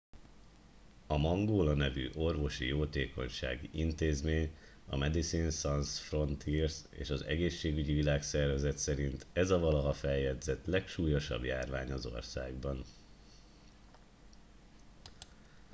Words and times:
a 1.07 1.17
mangola 1.17 1.73
nevű 1.73 2.09
orvosi 2.15 2.65
jótékonysági 2.67 3.69
intézmény 3.73 4.55
a 4.87 4.97
medicines 4.97 5.55
sans 5.59 5.99
frontieres 5.99 6.75
és 6.89 7.09
az 7.09 7.21
egészségügyi 7.23 7.93
világszervezet 7.93 8.77
szerint 8.77 9.25
ez 9.33 9.49
a 9.49 9.59
valaha 9.59 9.93
feljegyzett 9.93 10.65
legsúlyosabb 10.65 11.43
járvány 11.43 11.91
az 11.91 12.05
országban 12.05 12.83